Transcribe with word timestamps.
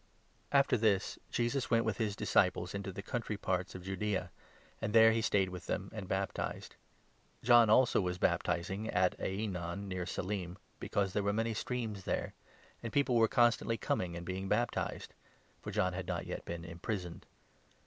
After 0.51 0.77
this, 0.77 1.19
Jesus 1.29 1.69
went 1.69 1.85
with 1.85 1.97
his 1.99 2.15
disciples 2.15 2.73
into 2.73 2.91
the 2.91 3.03
22 3.03 3.05
TTe«ftfmo'ny* 3.05 3.11
country 3.11 3.37
parts 3.37 3.75
of 3.75 3.83
Judaea; 3.83 4.31
and 4.81 4.93
there 4.93 5.11
he 5.11 5.21
stayed 5.21 5.49
with 5.49 5.61
to 5.67 5.73
Jesus 5.77 5.89
them, 5.91 5.91
and 5.93 6.07
baptized. 6.07 6.75
John, 7.43 7.69
also, 7.69 8.01
was 8.01 8.17
baptizing 8.17 8.85
23 8.85 8.89
in 8.89 8.93
Judaea. 8.95 9.29
aj 9.29 9.39
Aenon 9.77 9.87
near 9.87 10.07
Salim, 10.07 10.57
because 10.79 11.13
there 11.13 11.21
were 11.21 11.31
many 11.31 11.53
streams 11.53 12.05
there; 12.05 12.33
and 12.81 12.91
people 12.91 13.13
were 13.15 13.27
constantly 13.27 13.77
coming 13.77 14.15
and 14.15 14.25
being 14.25 14.47
baptized. 14.47 15.13
(Forjohn 15.63 15.93
had 15.93 16.07
notyet 16.07 16.45
been 16.45 16.65
imprisoned). 16.65 17.27